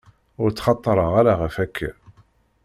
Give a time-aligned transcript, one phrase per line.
[0.41, 1.91] Ur ttxaṭareɣ ara ɣef akka.